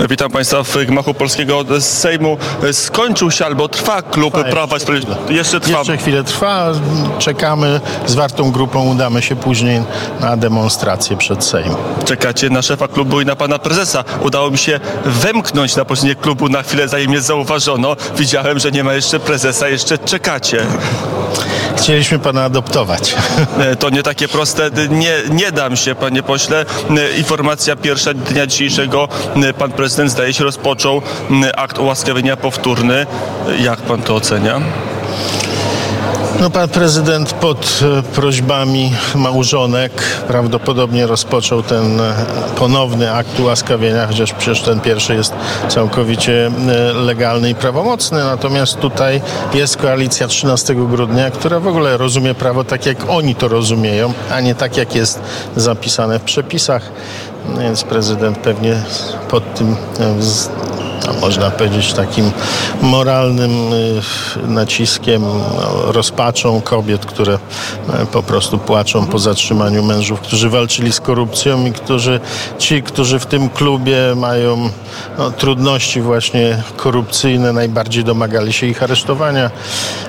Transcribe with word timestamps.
Witam 0.00 0.30
Państwa 0.30 0.62
w 0.62 0.84
gmachu 0.86 1.14
polskiego 1.14 1.64
Sejmu. 1.80 2.36
Skończył 2.72 3.30
się 3.30 3.46
albo 3.46 3.68
trwa 3.68 4.02
klub 4.02 4.34
Prawa 4.50 4.76
i 4.76 4.80
Sprawiedliwości. 4.80 5.34
Jeszcze 5.34 5.60
trwa. 5.60 5.78
Jeszcze 5.78 5.96
chwilę 5.96 6.24
trwa, 6.24 6.72
czekamy, 7.18 7.80
z 8.06 8.14
wartą 8.14 8.50
grupą 8.50 8.90
udamy 8.90 9.22
się 9.22 9.36
później 9.36 9.82
na 10.20 10.36
demonstrację 10.36 11.16
przed 11.16 11.44
Sejm. 11.44 11.74
Czekacie 12.04 12.50
na 12.50 12.62
szefa 12.62 12.88
klubu 12.88 13.20
i 13.20 13.26
na 13.26 13.36
pana 13.36 13.58
prezesa. 13.58 14.04
Udało 14.20 14.50
mi 14.50 14.58
się 14.58 14.80
wemknąć 15.04 15.76
na 15.76 15.84
posiedzenie 15.84 16.14
klubu 16.14 16.48
na 16.48 16.62
chwilę, 16.62 16.88
zanim 16.88 17.10
mnie 17.10 17.20
zauważono. 17.20 17.96
Widziałem, 18.16 18.58
że 18.58 18.70
nie 18.70 18.84
ma 18.84 18.94
jeszcze 18.94 19.20
prezesa, 19.20 19.68
jeszcze 19.68 19.98
czekacie. 19.98 20.66
Chcieliśmy 21.76 22.18
pana 22.18 22.44
adoptować. 22.44 23.14
E, 23.58 23.76
To 23.76 23.90
nie 23.90 24.02
takie 24.02 24.28
proste. 24.28 24.70
Nie, 24.90 25.12
nie 25.30 25.52
dam 25.52 25.76
się, 25.76 25.94
panie 25.94 26.22
pośle. 26.22 26.64
E, 26.90 27.18
Informacja 27.18 27.76
pierwsza 27.76 28.14
dnia 28.14 28.46
dzisiejszego. 28.46 29.08
E, 29.36 29.52
Pan 29.52 29.72
prezydent 29.72 30.10
zdaje 30.10 30.32
się 30.34 30.44
rozpoczął 30.44 31.02
akt 31.56 31.78
ułaskawienia 31.78 32.36
powtórny. 32.36 33.06
Jak 33.58 33.80
pan 33.82 34.02
to 34.02 34.14
ocenia? 34.14 34.60
No, 36.40 36.50
pan 36.50 36.68
prezydent 36.68 37.32
pod 37.32 37.80
e, 37.98 38.02
prośbami 38.02 38.92
małżonek 39.14 39.92
prawdopodobnie 40.28 41.06
rozpoczął 41.06 41.62
ten 41.62 42.00
e, 42.00 42.14
ponowny 42.56 43.12
akt 43.12 43.40
ułaskawienia, 43.40 44.06
chociaż 44.06 44.32
przecież 44.32 44.62
ten 44.62 44.80
pierwszy 44.80 45.14
jest 45.14 45.32
całkowicie 45.68 46.46
e, 46.46 46.92
legalny 46.92 47.50
i 47.50 47.54
prawomocny. 47.54 48.24
Natomiast 48.24 48.78
tutaj 48.78 49.20
jest 49.54 49.76
koalicja 49.76 50.28
13 50.28 50.74
grudnia, 50.74 51.30
która 51.30 51.60
w 51.60 51.68
ogóle 51.68 51.96
rozumie 51.96 52.34
prawo 52.34 52.64
tak, 52.64 52.86
jak 52.86 53.10
oni 53.10 53.34
to 53.34 53.48
rozumieją, 53.48 54.12
a 54.30 54.40
nie 54.40 54.54
tak, 54.54 54.76
jak 54.76 54.94
jest 54.94 55.20
zapisane 55.56 56.18
w 56.18 56.22
przepisach. 56.22 56.82
Więc 57.58 57.84
prezydent 57.84 58.38
pewnie 58.38 58.82
pod 59.30 59.54
tym 59.54 59.76
a 61.08 61.12
można 61.20 61.50
powiedzieć 61.50 61.92
takim 61.92 62.32
moralnym 62.82 63.72
y, 63.72 64.00
naciskiem, 64.48 65.22
no, 65.22 65.92
rozpaczą 65.92 66.60
kobiet, 66.60 67.06
które 67.06 67.34
e, 67.34 68.06
po 68.06 68.22
prostu 68.22 68.58
płaczą 68.58 69.06
po 69.06 69.18
zatrzymaniu 69.18 69.82
mężów, 69.82 70.20
którzy 70.20 70.50
walczyli 70.50 70.92
z 70.92 71.00
korupcją 71.00 71.66
i 71.66 71.72
którzy, 71.72 72.20
ci, 72.58 72.82
którzy 72.82 73.18
w 73.18 73.26
tym 73.26 73.48
klubie 73.48 73.96
mają 74.16 74.70
no, 75.18 75.30
trudności 75.30 76.00
właśnie 76.00 76.62
korupcyjne, 76.76 77.52
najbardziej 77.52 78.04
domagali 78.04 78.52
się 78.52 78.66
ich 78.66 78.82
aresztowania. 78.82 79.50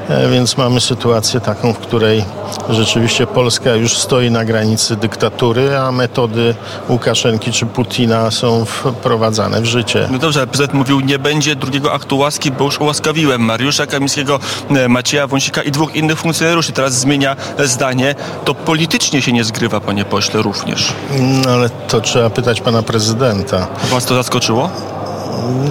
E, 0.09 0.29
Więc 0.29 0.57
mamy 0.57 0.81
sytuację 0.81 1.39
taką, 1.39 1.73
w 1.73 1.77
której 1.77 2.25
rzeczywiście 2.69 3.27
Polska 3.27 3.75
już 3.75 3.97
stoi 3.97 4.31
na 4.31 4.45
granicy 4.45 4.95
dyktatury, 4.95 5.77
a 5.77 5.91
metody 5.91 6.55
Łukaszenki 6.89 7.51
czy 7.51 7.65
Putina 7.65 8.31
są 8.31 8.65
wprowadzane 8.65 9.61
w 9.61 9.65
życie. 9.65 10.07
No 10.11 10.17
dobrze, 10.17 10.39
ale 10.39 10.47
mówił, 10.85 10.99
nie 10.99 11.19
będzie 11.19 11.55
drugiego 11.55 11.93
aktu 11.93 12.17
łaski, 12.17 12.51
bo 12.51 12.65
już 12.65 12.79
ułaskawiłem 12.79 13.41
Mariusza 13.41 13.85
Kamińskiego, 13.87 14.39
e, 14.69 14.89
Macieja 14.89 15.27
Wąsika 15.27 15.61
i 15.61 15.71
dwóch 15.71 15.95
innych 15.95 16.19
funkcjonariuszy. 16.19 16.71
Teraz 16.71 16.93
zmienia 16.93 17.35
zdanie. 17.59 18.15
To 18.45 18.55
politycznie 18.55 19.21
się 19.21 19.31
nie 19.33 19.43
zgrywa, 19.43 19.79
panie 19.79 20.05
pośle, 20.05 20.41
również. 20.41 20.93
No 21.19 21.49
ale 21.51 21.69
to 21.69 22.01
trzeba 22.01 22.29
pytać 22.29 22.61
pana 22.61 22.83
prezydenta. 22.83 23.67
Was 23.91 24.05
to 24.05 24.15
zaskoczyło? 24.15 24.69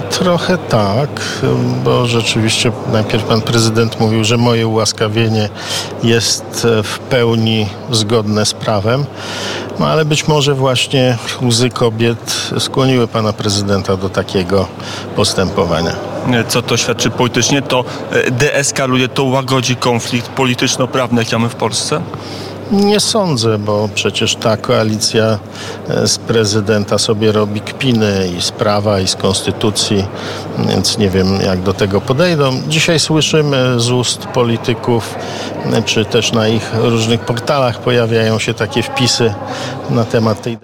Trochę 0.09 0.57
tak, 0.57 1.09
bo 1.83 2.05
rzeczywiście 2.05 2.71
najpierw 2.91 3.23
pan 3.23 3.41
prezydent 3.41 3.99
mówił, 3.99 4.23
że 4.23 4.37
moje 4.37 4.67
ułaskawienie 4.67 5.49
jest 6.03 6.67
w 6.83 6.99
pełni 6.99 7.67
zgodne 7.91 8.45
z 8.45 8.53
prawem, 8.53 9.05
no 9.79 9.87
ale 9.87 10.05
być 10.05 10.27
może 10.27 10.53
właśnie 10.53 11.17
łzy 11.41 11.69
kobiet 11.69 12.51
skłoniły 12.59 13.07
pana 13.07 13.33
prezydenta 13.33 13.97
do 13.97 14.09
takiego 14.09 14.67
postępowania. 15.15 15.95
Co 16.47 16.61
to 16.61 16.77
świadczy 16.77 17.09
politycznie? 17.09 17.61
To 17.61 17.85
e, 18.11 18.31
deeskaluje, 18.31 19.07
to 19.07 19.23
łagodzi 19.23 19.75
konflikt 19.75 20.29
polityczno-prawny, 20.29 21.21
jaki 21.21 21.35
mamy 21.35 21.49
w 21.49 21.55
Polsce? 21.55 22.01
Nie 22.71 22.99
sądzę, 22.99 23.57
bo 23.57 23.89
przecież 23.95 24.35
ta 24.35 24.57
koalicja 24.57 25.39
e, 25.89 26.07
z 26.07 26.17
prezydenta 26.17 26.97
sobie 26.97 27.31
robi 27.31 27.61
kpiny 27.61 28.29
i 28.37 28.41
z 28.41 28.51
prawa, 28.51 28.99
i 28.99 29.07
z 29.07 29.15
konstytucji, 29.15 30.05
więc 30.69 30.97
nie 30.97 31.09
wiem, 31.09 31.41
jak 31.41 31.61
do 31.61 31.73
tego 31.73 32.01
podejdą. 32.01 32.61
Dzisiaj 32.67 32.99
słyszymy 32.99 33.79
z 33.79 33.91
ust 33.91 34.25
polityków, 34.25 35.15
e, 35.73 35.83
czy 35.83 36.05
też 36.05 36.31
na 36.31 36.47
ich 36.47 36.71
różnych 36.73 37.19
portalach 37.19 37.79
pojawiają 37.79 38.39
się 38.39 38.53
takie 38.53 38.83
wpisy 38.83 39.33
na 39.89 40.05
temat 40.05 40.41
tej 40.41 40.57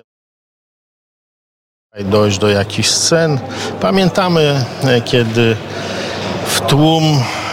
dojść 2.00 2.38
do 2.38 2.50
jakichś 2.50 2.90
scen. 2.90 3.40
Pamiętamy, 3.82 4.66
e, 4.84 5.02
kiedy 5.02 5.58
w 6.46 6.62
tłum 6.62 7.04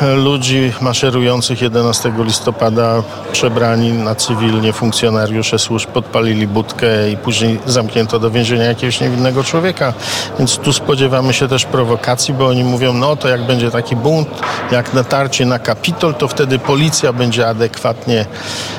ludzi 0.01 0.73
maszerujących 0.81 1.63
11 1.63 2.13
listopada 2.19 3.03
przebrani 3.33 3.93
na 3.93 4.15
cywilnie 4.15 4.73
funkcjonariusze 4.73 5.59
służb 5.59 5.89
podpalili 5.89 6.47
budkę 6.47 7.11
i 7.11 7.17
później 7.17 7.59
zamknięto 7.67 8.19
do 8.19 8.31
więzienia 8.31 8.65
jakiegoś 8.65 9.01
niewinnego 9.01 9.45
człowieka. 9.45 9.93
Więc 10.39 10.57
tu 10.57 10.73
spodziewamy 10.73 11.33
się 11.33 11.49
też 11.49 11.65
prowokacji, 11.65 12.35
bo 12.35 12.47
oni 12.47 12.65
mówią, 12.65 12.93
no 12.93 13.17
to 13.17 13.29
jak 13.29 13.47
będzie 13.47 13.71
taki 13.71 13.97
bunt, 13.97 14.29
jak 14.73 14.95
natarcie 14.95 15.47
na 15.47 15.59
Kapitol, 15.59 16.15
to 16.15 16.29
wtedy 16.29 16.59
policja 16.59 17.13
będzie 17.13 17.49
adekwatnie 17.49 18.27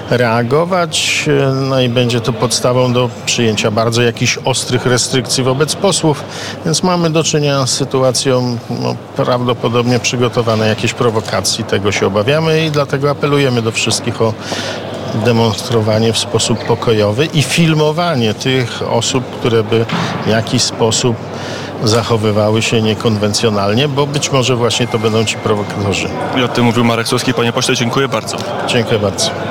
reagować, 0.09 1.25
no 1.69 1.81
i 1.81 1.89
będzie 1.89 2.21
to 2.21 2.33
podstawą 2.33 2.93
do 2.93 3.09
przyjęcia 3.25 3.71
bardzo 3.71 4.01
jakichś 4.01 4.37
ostrych 4.45 4.85
restrykcji 4.85 5.43
wobec 5.43 5.75
posłów. 5.75 6.23
Więc 6.65 6.83
mamy 6.83 7.09
do 7.09 7.23
czynienia 7.23 7.65
z 7.65 7.71
sytuacją 7.71 8.57
no, 8.69 8.95
prawdopodobnie 9.15 9.99
przygotowane 9.99 10.67
jakieś 10.67 10.93
prowokacji. 11.11 11.63
Tego 11.63 11.91
się 11.91 12.07
obawiamy 12.07 12.65
i 12.65 12.71
dlatego 12.71 13.09
apelujemy 13.09 13.61
do 13.61 13.71
wszystkich 13.71 14.21
o 14.21 14.33
demonstrowanie 15.25 16.13
w 16.13 16.17
sposób 16.17 16.65
pokojowy 16.65 17.25
i 17.25 17.43
filmowanie 17.43 18.33
tych 18.33 18.81
osób, 18.91 19.23
które 19.39 19.63
by 19.63 19.85
w 20.25 20.29
jakiś 20.29 20.61
sposób 20.61 21.15
zachowywały 21.83 22.61
się 22.61 22.81
niekonwencjonalnie, 22.81 23.87
bo 23.87 24.07
być 24.07 24.31
może 24.31 24.55
właśnie 24.55 24.87
to 24.87 24.99
będą 24.99 25.25
ci 25.25 25.35
prowokatorzy. 25.35 26.09
I 26.37 26.43
o 26.43 26.47
tym 26.47 26.65
mówił 26.65 26.83
Marek 26.83 27.07
Suski. 27.07 27.33
Panie 27.33 27.53
pośle, 27.53 27.75
dziękuję 27.75 28.07
bardzo. 28.07 28.37
Dziękuję 28.67 28.99
bardzo. 28.99 29.31